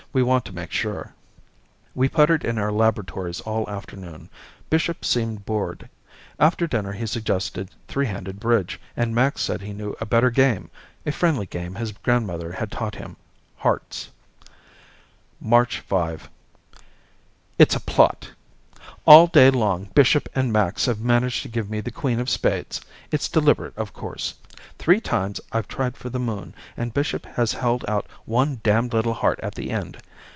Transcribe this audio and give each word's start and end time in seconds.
We 0.13 0.23
want 0.23 0.43
to 0.43 0.53
make 0.53 0.73
sure." 0.73 1.13
We 1.95 2.09
puttered 2.09 2.43
in 2.43 2.57
our 2.57 2.69
laboratories 2.69 3.39
all 3.39 3.69
afternoon. 3.69 4.29
Bishop 4.69 5.05
seemed 5.05 5.45
bored. 5.45 5.87
After 6.37 6.67
dinner 6.67 6.91
he 6.91 7.05
suggested 7.05 7.69
three 7.87 8.07
handed 8.07 8.37
bridge 8.37 8.77
and 8.97 9.15
Max 9.15 9.41
said 9.41 9.61
he 9.61 9.71
knew 9.71 9.95
a 10.01 10.05
better 10.05 10.29
game, 10.29 10.69
a 11.05 11.13
friendly 11.13 11.45
game 11.45 11.75
his 11.75 11.93
grandmother 11.93 12.51
had 12.51 12.71
taught 12.73 12.95
him 12.95 13.15
hearts. 13.59 14.09
March 15.39 15.79
5 15.79 16.29
It's 17.57 17.75
a 17.75 17.79
plot! 17.79 18.31
All 19.07 19.27
day 19.27 19.49
long 19.49 19.85
Bishop 19.95 20.27
and 20.35 20.51
Max 20.51 20.87
have 20.87 20.99
managed 20.99 21.41
to 21.43 21.47
give 21.47 21.69
me 21.69 21.79
the 21.79 21.89
queen 21.89 22.19
of 22.19 22.29
spades. 22.29 22.81
It's 23.11 23.29
deliberate, 23.29 23.77
of 23.77 23.93
course. 23.93 24.35
Three 24.77 25.01
times 25.01 25.41
I've 25.51 25.67
tried 25.67 25.97
for 25.97 26.09
the 26.09 26.19
moon 26.19 26.53
and 26.77 26.93
Bishop 26.93 27.25
has 27.25 27.53
held 27.53 27.83
out 27.87 28.05
one 28.25 28.59
damned 28.63 28.93
little 28.93 29.13
heart 29.15 29.39
at 29.41 29.55
the 29.55 29.71
end. 29.71 29.97